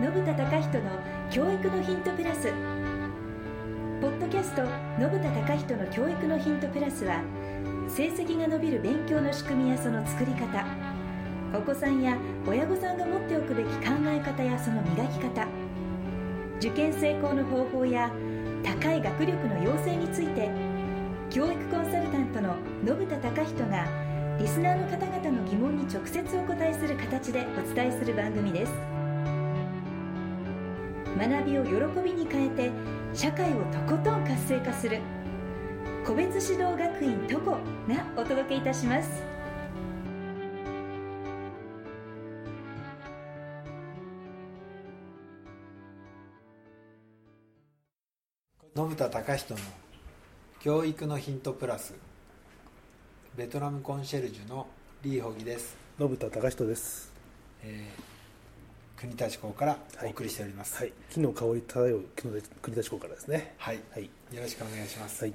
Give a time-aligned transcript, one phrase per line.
[0.00, 0.90] 信田隆人の
[1.28, 2.52] 教育のヒントプラス。
[4.00, 4.62] ポッドキャスト
[4.96, 7.20] 信田隆人の教育のヒントプラスは
[7.88, 10.64] 成績が伸びる勉強の仕組みやその作り方。
[11.52, 12.16] お子さんや
[12.46, 15.48] 親御さんが持っておくべき考え方やその磨き方。
[16.58, 18.08] 受験成功の方法や
[18.62, 20.48] 高い学力の養成について
[21.28, 22.54] 教育コンサルタントの
[22.86, 23.84] 信田隆人が
[24.38, 28.72] リスナーの方々の疑問に直接お答えする形でお伝えする番組です。
[31.18, 32.70] 学びを喜びに変えて
[33.12, 35.00] 社会をとことん活性化する。
[36.06, 37.58] 個別指導学院トコが
[38.16, 39.10] お届けいたします。
[48.76, 49.60] 信田隆人の
[50.60, 51.94] 教育のヒントプラス。
[53.36, 54.68] ベトナムコンシェルジュの
[55.02, 57.12] リーホギです、信田隆人です。
[57.64, 58.17] えー
[59.00, 60.76] 国立港からお送りしております。
[60.76, 63.54] はい、木の香り漂う国立国立港からですね。
[63.58, 65.34] はい、はい、よろしくお願いします、はい、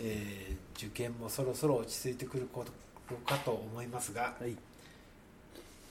[0.00, 2.72] えー受験もそろそろ落ち着いてくること
[3.16, 4.56] かと思いますがはい。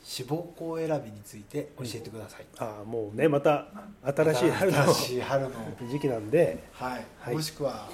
[0.04, 3.68] 志望校選びについて教えてください、ああ、もうね、また
[4.02, 5.50] 新しい春の新しい春の
[5.88, 6.64] 時期なんで。
[6.74, 7.36] はい、はい。
[7.36, 7.88] もしくは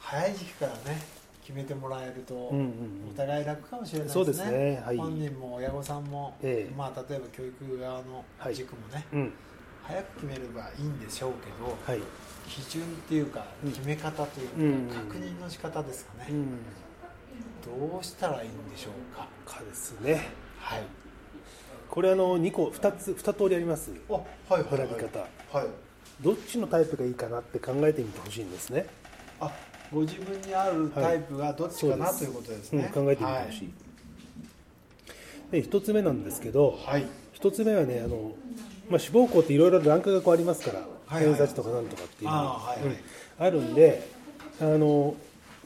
[0.00, 1.00] 早い時期からね
[1.46, 3.10] 決めてもらえると、うんうんうん。
[3.12, 4.24] お互い楽かもしれないですね。
[4.24, 4.82] そうですね。
[4.84, 4.96] はい。
[4.96, 6.74] 本人も親御さんも、ええ。
[6.74, 8.54] まあ、例えば教育側のはい。
[8.56, 9.32] 塾もね、うん、
[9.84, 12.02] 早く決めればいいんでしょうけど、はい。
[12.48, 13.72] 基準っていうかうん。
[13.72, 14.88] 決め方というか、うん。
[15.12, 16.46] 確認の仕方ですかね、うん、
[17.90, 19.28] どうしたらいいんでしょうか。
[19.44, 20.28] かですね。
[20.58, 20.82] はい。
[21.88, 23.92] これあの二個二つ二通りあります。
[24.10, 24.78] あはいはいはい。
[24.78, 25.20] 選び方。
[25.20, 25.66] はい。
[26.20, 28.86] どっちのタイプがいいかなって考えてみてほしいんですね。
[29.38, 29.52] あ
[29.92, 33.64] ご自分に合うタイプがどっちかな、そうですということですね、うん、考えてみてほし。
[33.64, 33.72] い。
[35.50, 38.32] で一つ目なんですけど、はい、はい一つ目はねあの、
[38.88, 41.24] まあ、志望校っていろいろランクがこうありますからはいはい。
[41.24, 42.38] 偏差値とかなんとかっていうのが。
[42.38, 42.88] はいはい。
[42.88, 42.96] うん。
[43.38, 44.08] あるんで
[44.60, 45.14] あの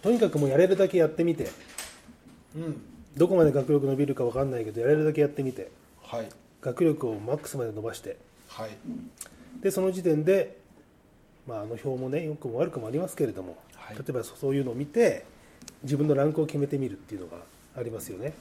[0.03, 1.49] とにかくもうやれるだけやってみて
[2.57, 2.83] うん。
[3.17, 5.71] どこまで学力伸びるか分かんないけどやれるだけやってみて
[6.03, 6.29] はい。
[6.61, 8.17] 学力をマックスまで伸ばして
[8.49, 8.71] はい。
[9.63, 10.59] でその時点で、
[11.51, 13.97] まあ、あの表もね良くも悪くもありますけれども、はい。
[13.97, 15.25] 例えばそういうのを見て
[15.83, 17.39] 自分のランクを決めてみるっていうのが
[17.77, 18.35] ありますよね、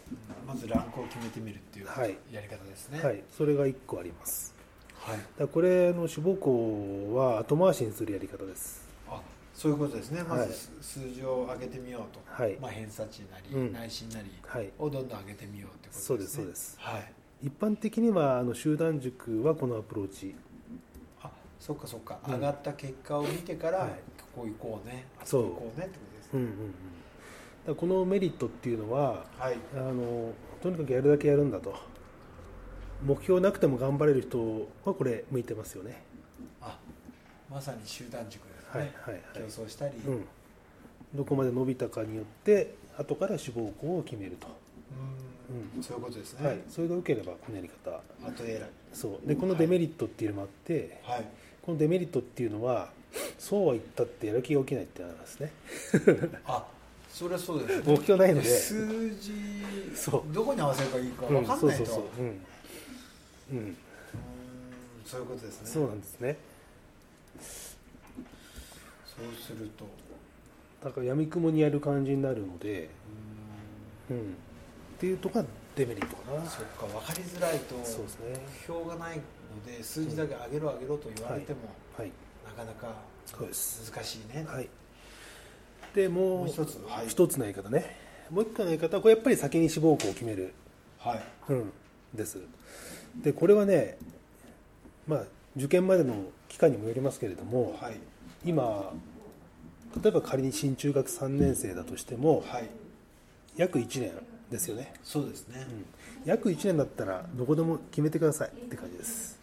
[0.48, 2.16] まずランクを決めてみるっていうはい。
[2.32, 3.02] やり方ですね。
[3.02, 4.54] はい、それが1個あります。
[4.96, 5.20] はい。
[5.40, 8.88] だこれの志望校は後回しにするやり方です。
[9.08, 9.20] あ
[9.56, 10.24] そういうことですね。
[10.24, 10.48] まはい。
[10.50, 12.58] ず数数字を上げてみようと、はい。
[12.62, 13.74] まあ、偏差値なり、うん。
[13.74, 14.70] 内心なりはい。
[14.78, 16.02] をどんどん上げてみようってことですね。
[16.06, 16.78] そうですそうです。
[16.80, 17.14] はい。
[17.42, 20.49] 一般的にはあの集団塾はこのアプローチあ
[21.60, 22.34] そっかそっか、うん。
[22.36, 23.90] 上がった結果を見てから、はい。
[24.34, 25.06] ここ行こうね。
[25.22, 26.74] あそそうこ行こうねってことですね、うんうん
[27.68, 27.76] うん。
[27.76, 29.58] このメリットっていうのははい。
[29.76, 30.32] あの
[30.62, 31.76] とにかくやるだけやるんだと。
[33.04, 36.02] 目標なくても頑張れる人はこれ向いてますよね。
[36.62, 36.78] あ
[37.50, 39.24] まさに集団塾ですはいね、はいはい。
[39.34, 40.26] 競争したり、ううん。
[41.16, 44.48] どこまで伸びたかによって後から志望校を決めると、
[45.76, 45.80] うん。
[45.80, 47.92] んそういうことですね、はい、それが良ければこのやり方。
[48.28, 48.64] 後選び
[48.94, 49.28] そう。
[49.28, 51.26] でこのデメリットっていうのもあって、はい。
[51.62, 52.90] このデメリットっていうのは
[53.38, 55.52] そうは言ったってやる気が起きないってなんですね。
[56.46, 56.66] あ
[57.12, 57.84] それはそうですね。
[57.86, 58.48] 目標ないので。
[58.48, 59.32] 数字
[59.96, 60.34] そう。
[60.34, 62.04] どこに合わせればいいか分かんないと、うん、そうそうそう。
[62.20, 62.36] うん、うん、
[63.52, 63.78] うーん
[65.06, 65.68] そういうことですね。
[65.68, 66.38] そうなんですね。
[67.40, 69.86] そうすると。
[70.84, 72.90] だから闇雲にやる感じになるので、
[74.10, 74.18] うーん。
[74.18, 74.36] うん、
[75.00, 75.46] っていうとこが
[75.78, 76.46] デメリットかな。
[76.50, 77.76] そっか分かりづらいと。
[77.86, 78.42] そうですね。
[78.58, 79.24] 目標がないの
[79.66, 81.60] で数字だけ上げろ上げろと言われても、
[81.98, 82.12] はい。
[82.46, 82.96] なかなか
[83.32, 84.68] 難しいね、はい。
[85.96, 87.08] でもうもう一つはい。
[87.08, 87.96] 一つのやり方ね。
[88.30, 90.54] もう一個のやり方はこれやっぱり先に志望校を決める、
[90.98, 91.24] はい。
[91.48, 91.72] うん、
[92.14, 92.40] です。
[93.16, 93.98] でこれはね
[95.08, 95.24] まあ
[95.56, 96.14] 受験までの
[96.50, 97.96] 期間にもよりますけれども、はい。
[98.44, 98.92] 今
[100.04, 102.70] 例えば仮に新中学3年生だとしてもはい。
[103.56, 104.12] 約1年
[104.50, 108.50] ですよね、そうですね、うん、約1年だったらどこでも決めてください。
[108.50, 109.40] って感じです。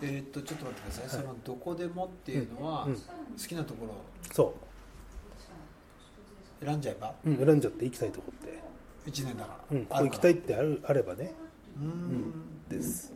[0.00, 2.94] えーっとちょっと待ってください、そのどこでもっていうのは、うん。
[2.94, 3.00] 好
[3.46, 3.94] きなところ。
[4.32, 4.54] そ
[6.64, 7.14] 選んじゃえば？
[7.24, 8.58] う、うん、選んじゃって行きたいとこって、
[9.10, 11.32] 1年だから、うん、ここ行きたいってあるあればね。
[11.78, 12.32] うーん
[12.68, 13.12] です。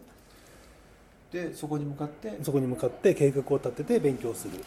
[1.33, 2.39] でそこに向かって？
[2.43, 4.63] そこに向かって計画を立てて勉強する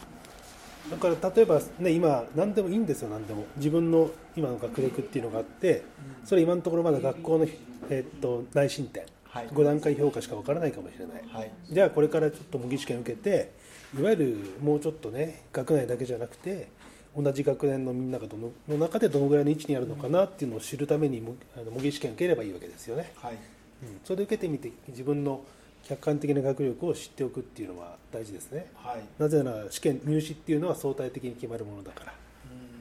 [0.89, 3.45] だから例えばね今何でもいいんですよ何でも。
[3.57, 5.83] 自分の今の学力っていうのがあって
[6.25, 7.47] それ今のところまだ学校の、
[7.89, 9.03] えっと内申点。
[9.25, 9.47] はい。
[9.47, 11.24] 5段階評価しかわからないかもしれない。
[11.31, 11.51] はい。
[11.69, 13.51] じゃあこれからちょっと模擬試験受けて
[13.97, 16.69] いわゆるもうちょっとね学内だけじゃなくて
[17.15, 23.33] 同じ学年のみんながどのの中でどのぐらいの位置にあるのかなっていうのを知るためにもあの模擬試験受ければいいわけですよね、はい。
[23.33, 25.42] うん、それで受けてみて自分の
[25.89, 28.69] 客観的な学力を知っておくっていうのは大事ですね。
[28.75, 29.01] はい。
[29.18, 32.13] なぜなら試験入試っていうのは相対的に決まるものだから。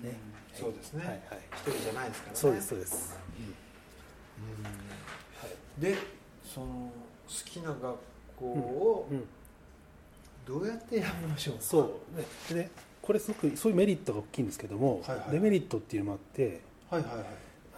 [0.02, 0.10] うん。
[0.10, 0.14] ね。
[0.52, 1.20] そうですね、はいはい。
[1.52, 2.38] 一人じゃないですからね。
[2.38, 3.18] そうですそうです、
[5.78, 5.82] うん。
[5.82, 5.94] で
[6.44, 6.90] その好
[7.46, 9.24] きな学校をうん、
[10.46, 12.18] どうやって選びましょうか、そう。
[12.18, 12.24] ね。
[12.50, 12.70] でね
[13.00, 15.30] これすごくそういうメリットが大きいんですけども、はいはい。
[15.32, 17.10] デメリットっていうのもあってはいはい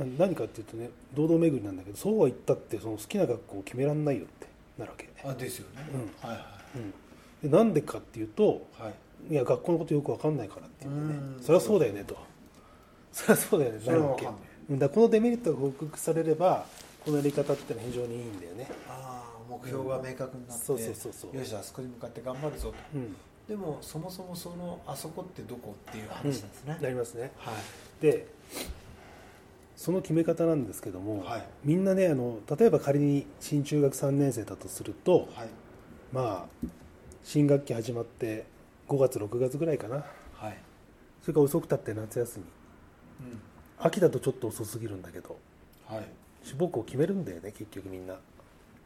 [0.03, 0.11] はい。
[0.19, 4.50] 何かっていうとね堂々巡りなんだけどそうは言ったってその好きな学校を決めらんないよって
[4.81, 5.87] なるわけ、あですよね、
[6.23, 6.47] うはいは
[7.43, 8.95] うん、でなんでかっていうといはい。
[9.29, 11.21] いや学校のことよく分かんないからっていうんでね。
[11.37, 11.43] うん。
[11.43, 12.17] そりゃそうだよねと。
[13.13, 14.39] そりゃそうだよねなるわけだか
[14.71, 16.65] らこのデメリットが報告されれば
[17.05, 18.69] このやり方ってのは非常にいいんだよね。
[18.89, 21.37] ああ目標が明確になって、そうそうそうそう。
[21.37, 22.75] よしあそこに向かって頑張るぞと。
[22.95, 23.17] うん、
[23.49, 27.33] でもそもそもそのあそこってどこっていう話なんですね、なりますね。
[27.37, 28.03] はい。
[28.03, 28.27] で
[29.81, 31.45] その決め方なんですけども、はい。
[31.65, 35.49] みんなねあの例えば仮に新中学3年生だとするとはい。
[36.13, 36.67] まあ
[37.25, 38.45] 新学期始まって
[38.89, 40.05] 5月6月ぐらいかな。
[40.35, 40.59] はい。
[41.23, 42.45] それから遅くたって夏休み。
[43.27, 43.41] うん。
[43.79, 45.39] 秋だとちょっと遅すぎるんだけど
[45.87, 46.05] はい。
[46.45, 48.19] 志望校決めるんだよね結局みんな、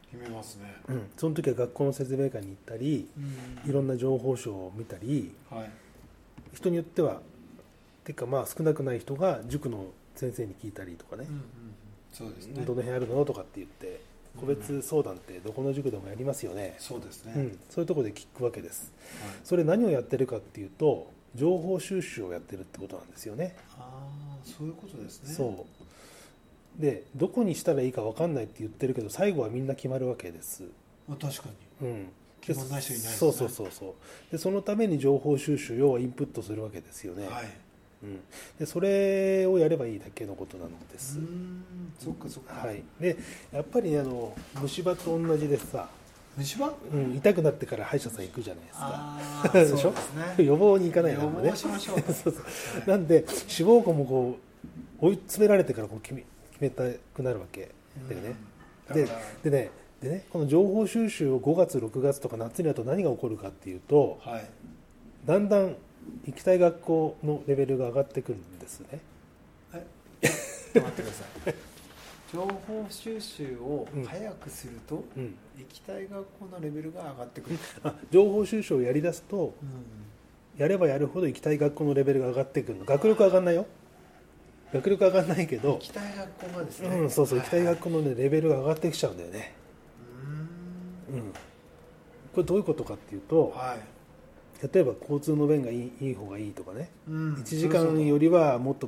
[0.09, 0.75] 決めますね。
[0.87, 3.09] うん、その時は学校の説明会に行ったり
[3.65, 5.71] いろんな情報書を見たりはい。
[6.53, 7.19] 人によっては
[8.05, 11.25] てかまあ少なくない人が塾の先生に聞いたりとかね。
[11.27, 11.45] うん、うんうん。
[12.11, 12.63] そうですね。
[12.65, 14.01] どの辺あるのとかって言って
[14.39, 18.91] 個別相談ってどこの塾でもやりますよね、そうですね、うん、そういうところで聞くわけです。
[19.21, 23.55] はい、それ何をやってるかっていうと情報収集をやってるってことなんですよね。
[23.77, 25.33] ああそういうことですね。
[25.33, 25.65] そ
[26.79, 26.81] う。
[26.81, 30.63] でどこにしたらいいか分かんないって言ってるけど最後はみんな決まるわけです、
[31.07, 31.49] まあ、確か
[31.81, 31.87] に。
[31.87, 32.07] うん、
[32.41, 33.17] 決まんない人いないですね。
[33.17, 33.95] そうそうそうそ
[34.29, 34.31] う。
[34.31, 37.64] でそのために情報収集要はインプットするわけですよね、はい
[38.03, 38.19] うん、
[38.59, 41.17] でそれをやればいいだけのことなのです。
[41.17, 41.63] うーん。
[41.99, 42.67] そっかそっか。
[42.67, 43.17] はい、で
[43.51, 45.89] やっぱりねあの虫歯と同じでさ、
[46.37, 46.73] 虫歯？
[46.93, 49.19] うん、痛くなってから歯医者さん行くじゃないですか。
[49.53, 49.77] でしょ？
[49.77, 50.45] そうですね。
[50.45, 51.49] 予防に行かない予からね。
[51.51, 52.01] 防しましょう。
[52.01, 52.43] と そうそう。
[52.79, 54.37] はいなんで志望校もこ
[55.01, 56.83] う追い詰められてからこう決め決めた
[57.13, 57.71] くなるわけ。
[58.09, 58.35] だよね、
[58.93, 59.07] で
[59.49, 59.71] でね
[60.01, 64.45] でねこの情報収集を5月6月とか夏になると何が起こるかっていうとはい。
[65.25, 65.75] だんだん
[66.25, 68.99] 行きたい学校のレベルが上がってくるんですね。
[70.21, 71.53] 待ってください。
[72.33, 75.35] 情報収集を早くすると、うん。
[75.57, 80.05] 行きたい学校のレベルが上がってくる、あ情報収集をやりだすとうん
[80.57, 82.85] やればやるほど行きたい学校のレベルが上がってくるの。
[82.85, 83.65] 学力上がんないよ。
[84.73, 85.73] 学力上がんないけど。
[85.73, 89.53] 行きたい学校がですね、うん、そうそう行きたい学校校の、ね、レベルが上がってきちゃうんだよね、
[91.09, 91.19] うーん。
[91.19, 91.37] うん、こ
[92.37, 93.94] れどういうことかっていうとはい
[94.73, 97.33] 例えば交通の便がいいいい方がいいとかね、うん。
[97.35, 98.87] 1時間よりはもっと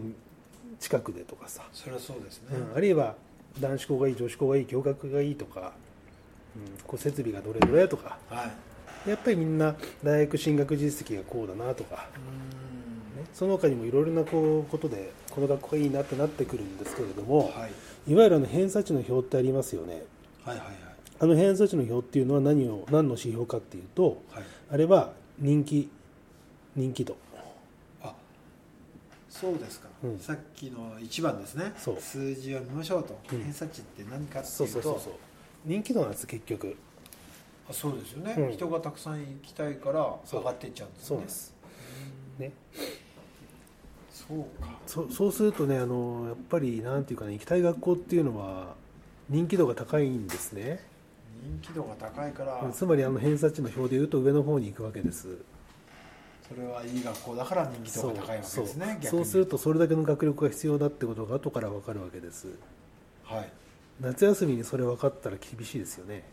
[0.79, 3.15] 近くでとかさ、それはそうですね、うん、あるいは
[3.59, 5.73] 男子校がいい女子校がいい共学がいいとか、
[6.55, 8.17] うん、こう設備がどれどれとか。
[8.29, 8.45] は
[9.05, 9.09] い。
[9.09, 12.07] やっぱりみんな大学進学実績がこうだなとか、
[13.15, 17.67] うね、その他にもいろいろなこうことでこの学校がいいなってなってくるんですけれども、は
[18.07, 18.11] い。
[18.11, 20.03] いわゆるあの偏差値の表ってありますよね。
[20.43, 20.77] はいはいはい。
[21.19, 24.43] あの偏差値の表っていうのは何を何の指標かっていうとはい。
[24.69, 25.89] あれは人気
[26.75, 27.15] 人気度。
[28.01, 28.13] あ
[29.29, 30.19] そうですか、うん。
[30.19, 31.73] さっきの1番ですね。
[31.99, 33.43] 数字を見ましょうと、うん。
[33.43, 35.13] 偏差値って何かっていうとそうそうそうそう。
[35.65, 36.75] 人気度なんです結局。
[37.69, 38.51] あそうですよね、うん。
[38.51, 41.23] 人がたくさん行きたいから上がっていっちゃうんですよね。
[41.23, 41.53] そうです。
[42.39, 42.51] ね。
[44.11, 44.77] そうか。
[44.85, 48.75] そそうするとねあのやっぱりなんていうかね行きたい学校っていうのは
[49.29, 50.79] 人気度が高いんですね
[51.41, 55.37] 人気度が高いから、つまりあの偏差値の表でいうと上の方に行くわけです。
[56.47, 59.25] それはいい学校だから人気度が高いわけですねそう。
[59.25, 62.47] するとそれだけの学力が必要だってことが後から分かるわけです。
[63.23, 63.51] はい。
[63.99, 66.23] 夏休みにそれ分かったら厳しいですよね。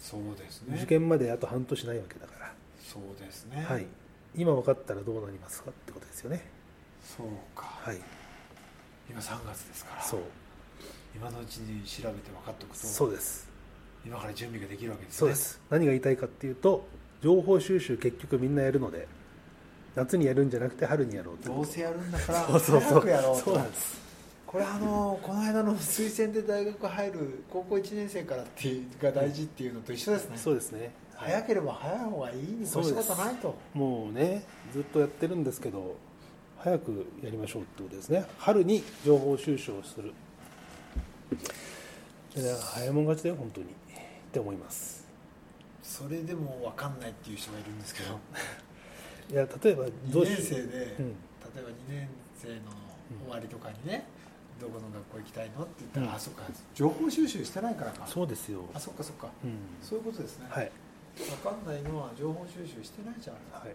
[0.00, 0.76] そうですね。
[0.78, 2.52] 受験まであと半年ないわけだから。
[2.82, 3.64] そうですね。
[3.68, 3.86] はい、
[4.34, 6.44] 今分かったらどうなりますかってことですよね。
[7.16, 8.00] そうか、はい、
[9.08, 10.02] 今3月ですから。
[10.02, 10.20] そう、
[11.14, 12.86] 今のうちに調べて分かっておくと。
[12.86, 13.48] そうです、
[14.04, 15.60] 今から準備ができるわけですねそうです。
[15.70, 16.86] 何が言いたいかっていうと、
[17.22, 19.06] 情報収集結局みんなやるので、
[19.94, 24.00] 夏にやるんじゃなくて春にやろうどうせやるんだからそうそうそう早くやろうとそうなんです。
[24.46, 30.90] これあのこの間の推薦で大学入る高校1年生からっていうが大事っていうのと一緒ですね、そうですね。
[31.14, 35.96] 早ければ早い方がいいに越したことないともうね、ずっとやってるんですけど、
[36.58, 38.24] 早くやりましょうってことですね。
[38.38, 40.12] 春に情報収集をする。
[42.34, 43.66] 早いもん勝ちだよ、本当に。
[44.32, 45.06] って思います。
[45.82, 48.18] それでも分かんないっていう人がいるんですけど。
[49.30, 50.68] いや、例えばど2うし年生で、うん。
[50.68, 52.54] 例えば2年生の
[53.24, 54.06] 終わりとかにね、
[54.58, 56.14] どこの学校行きたいのって言ったら、うん。
[56.14, 58.06] あそっか情報収集してないからか。
[58.06, 59.28] そうですよ、あそっかそっか。
[59.44, 59.52] うん。
[59.82, 60.72] そういうことですね、はい。
[61.14, 63.36] 分かんないのは情報収集してないじゃん。
[63.52, 63.74] はい。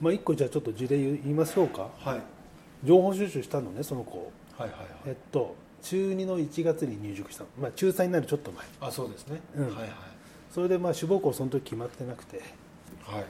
[0.00, 1.90] まあ、1個じゃあちょっと事例言いましょうか。
[1.98, 2.22] はい。
[2.84, 4.88] 情報収集したのねその子はいはいはい。
[5.06, 8.66] えっと中2の1月に入塾したの、まあ、中3になるちょっと前。
[8.80, 9.64] あそうですね、うん。
[9.66, 9.90] はいはい。
[10.52, 12.42] それでまあ志望校その時決まってなくて。
[13.02, 13.24] はい。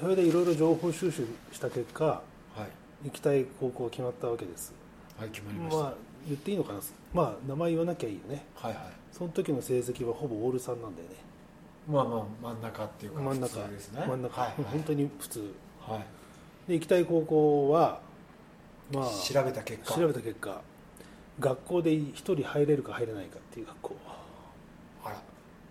[0.00, 2.22] それでいろいろ情報収集した結果は
[3.04, 3.04] い。
[3.04, 4.72] 行きたい高校が決まったわけです。
[5.18, 5.94] はい決まりました、まあ
[6.26, 6.80] 言っていいのかな？
[7.12, 8.44] まあ名前言わなきゃいいよね。
[8.56, 8.82] はいはい。
[9.12, 11.16] その時の成績はほぼオール3なんだよね。
[11.88, 13.68] まあまあ真ん中っていうか真ん中。
[13.68, 14.04] ですね。
[14.06, 15.54] 真ん中、はいはい、本当に普通。
[15.80, 16.04] はい。
[16.68, 18.00] で行きたい高校は
[18.92, 19.94] まあ調べた結果。
[19.94, 20.60] 調べた結果
[21.40, 23.96] 学校で1人入れるか入れないかっていう学校。
[25.04, 25.22] あら。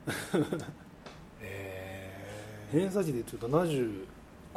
[1.42, 4.06] えー、偏差値で言うと70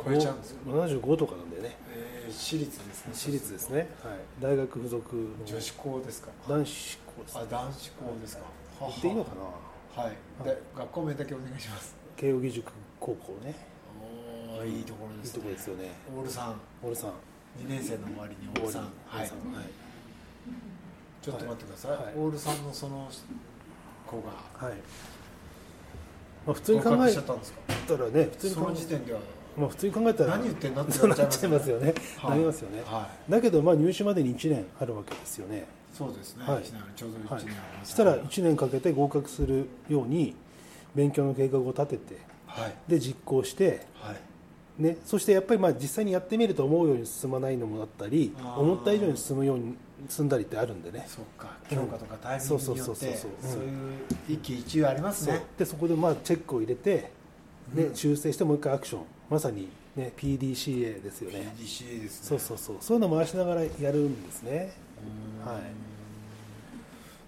[0.04, 0.58] 超えちゃうんですよ。
[0.66, 1.76] 75とかなんだよね。
[1.90, 3.14] えー、私立ですね。
[3.14, 5.44] 私立ですね、はい、大学附属の。
[5.44, 6.28] 女子校ですか。
[6.48, 8.42] 男子校ですあ男子校ですか。
[8.80, 9.30] 言っていいのか
[9.96, 10.02] な？
[10.02, 10.16] はい。
[10.44, 11.94] で学校名だけお願いします。
[12.16, 13.54] 慶應義塾高校ね。
[14.58, 15.40] おーいいところいいですね。
[15.42, 15.90] とこですよね。
[16.14, 16.60] オールさん。
[16.82, 17.10] オールさん。
[17.58, 18.82] 2年生の終わりにオールさん。
[18.82, 19.20] はい。
[19.20, 19.85] はい
[21.26, 22.14] ちょっと待ってください、はい。
[22.16, 23.10] オールさんのその
[24.06, 24.66] 子が。
[24.68, 24.76] はい。
[26.46, 27.58] まあ、普通に考えしちゃったんですか？
[27.88, 29.20] たらね普通にそ考えの時点では。
[29.58, 31.94] まあ、普通に考えたら何言ってんのってなっちゃいますよね。
[32.18, 32.30] はい。
[32.30, 33.32] なりますよね、はい。
[33.32, 36.62] だけどまあ入試までに1年あるわけですよね、そうですね、はい。
[36.62, 40.36] ちょうど1はい年ありますそしたら1年かけて合格するように
[40.94, 42.74] 勉強の計画を立ててはい。
[42.86, 44.16] で実行して、はい
[44.78, 49.74] ね、そしてやっぱりまあ実際にやってみると思うように進まないのもあったり思った以上に進むように
[50.08, 51.06] 進んだりってあるんでね。
[51.08, 51.56] そうか。
[51.70, 53.30] 教科とかタイミングによってそうそうそうそうそう。
[53.52, 53.70] そういう
[54.28, 55.34] 一喜一憂ありますそう。
[55.34, 57.10] ねでそこでまあチェックを入れて、
[57.74, 57.96] ねうん。
[57.96, 59.00] 修正してもう一回アクション。
[59.30, 61.54] まさに、ね、PDCA ですよね。
[61.58, 62.28] PDCA ですね。
[62.28, 62.76] そうそうそう。
[62.80, 64.74] そういうの回しながらやるんですね。
[65.44, 65.62] はい。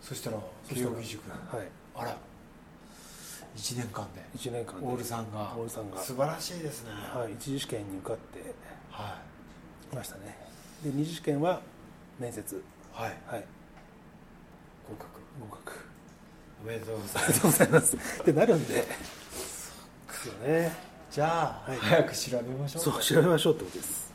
[0.02, 0.36] そしたら
[0.68, 1.68] そしたら慶應義塾はい。
[1.94, 2.16] あら
[3.56, 4.86] 1年間で1年間で。
[4.86, 5.54] オールさんが。
[5.56, 5.98] オールさんが。
[5.98, 6.90] 素晴らしいですね。
[6.92, 8.54] はい、一次試験に受かって
[8.90, 9.20] は
[9.90, 10.36] きましたね。
[10.84, 11.60] で二次試験は
[12.18, 12.56] 面接。
[12.56, 12.58] い
[12.92, 13.16] はい。
[13.26, 13.44] はい。
[14.88, 15.20] 合格。
[15.40, 15.78] 合格。
[16.64, 17.96] おめでとうござあいます。
[17.96, 18.74] ってなるんで。
[18.74, 18.86] で
[20.18, 20.72] すよね。
[21.10, 21.78] じゃあ、はい。
[21.78, 24.12] 早く調べましょうそう調べましょうってことです。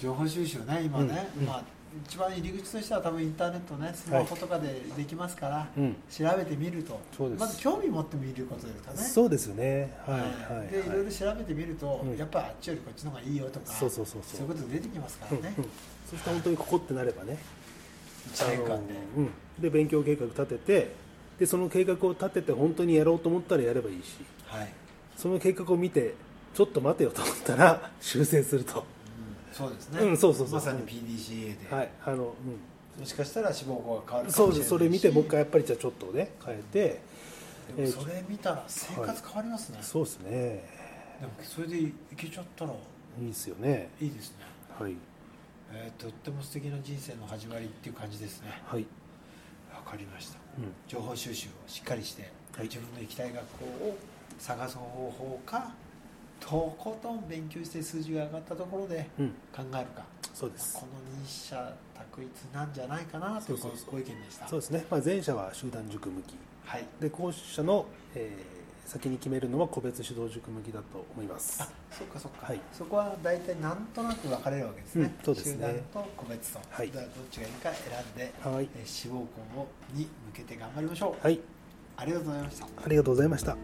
[0.00, 1.46] 情報収集ね今ね、うんうん。
[1.48, 1.62] まあ
[2.06, 5.96] 一番入り口としては多分インターネットねスマホとかでできますから、うん。
[6.10, 6.98] 調べてみると。
[7.38, 8.96] まず興味持ってみることですかね。
[8.96, 9.96] そうですよね。
[10.06, 10.68] はいはい。
[10.68, 12.16] でいろいろはい調べてみると、うん。
[12.16, 14.36] やっぱりあっちよりこっちの方がいいよとかそうそうそうそう。
[14.38, 15.70] そういうこと出てきますからね、うんうん。
[16.10, 17.38] そして本当にここってなればね。
[18.32, 20.94] 1年間で、うん、で勉強計画立てて
[21.38, 24.16] でその計画を立てて本当にやろうと思ったらやればいいし。
[24.46, 24.72] はい、
[25.16, 26.14] その計画を見て
[26.54, 28.80] ちょっと待てよと思ったら修正すると。
[28.80, 28.93] うん
[29.54, 30.54] そうですね、うんそうそうそう。
[30.56, 32.34] まさに PDCA で、はいあの、も
[33.04, 34.68] しかしたら志望校が変わうん、るかそうもしれないし。
[34.68, 37.00] それ見てもう一回やっぱりじゃあちょっとね変えて。
[37.76, 40.30] でもそれ見たら生活変わりますね、そうですね。
[41.20, 42.74] でもそれでいけちゃったらい
[43.22, 43.88] いですよね。
[44.00, 44.44] いいですね、
[44.78, 44.96] はい。
[45.72, 48.60] えーとっても素敵な人生の始まりっていう感じですね。
[48.66, 48.86] はい、
[49.72, 50.38] わかりました。
[50.58, 52.64] うん、情報収集をしっかりして、はい。
[52.64, 53.96] 自分の行きたい学校を
[54.38, 55.72] 探す方法か
[56.44, 60.74] とことん勉強して数字が上がったところでうん、考えるか、そうです。
[60.74, 60.86] この
[61.22, 63.58] 二者択一なんじゃないかなという
[63.90, 64.46] ご意見でした。
[64.46, 66.34] そうですね、まあ、前者は集団塾向き。
[66.66, 66.84] はい。
[67.00, 71.62] で後者の、えー先に決めるのは個別指導塾向きだと思います。
[71.62, 72.60] あそっかそっか、はい。
[72.70, 75.56] そこは大体なんとなく分かれるわけですね,、うんそうですね。
[75.56, 75.62] 集
[75.94, 76.90] 団と個別と、はい。
[76.90, 78.68] どっちがいいか選んで、はい。
[78.76, 79.20] えー志望
[79.54, 81.40] 校をに向けて頑張りましょう、はい。
[81.96, 82.66] ありがとうございました。
[82.66, 83.56] ありがとうございました。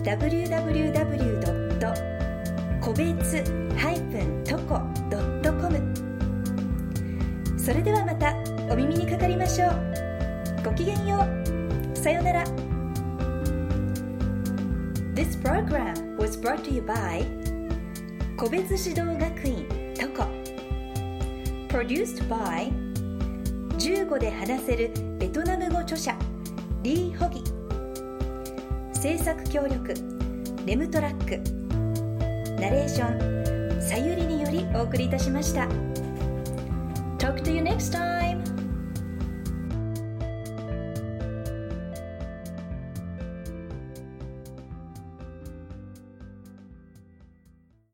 [0.03, 1.73] www.
[2.81, 3.37] 個別
[3.77, 4.79] -toco.com
[7.59, 8.35] それではまた
[8.71, 9.73] お耳にかかりましょう
[10.65, 12.45] ごきげんようさようなら
[15.15, 17.23] This program was brought to you by
[18.37, 20.27] 個別指導学院トコ
[21.69, 22.82] Produced by
[23.83, 26.17] 15で話せるベトナム語著者
[26.85, 27.43] リー・ホギ。
[28.93, 29.93] 制作協力
[30.65, 31.43] レムトラック。
[32.61, 35.67] ナレーションさゆりによりお送りいたしました。
[37.19, 38.22] Talk to you next time!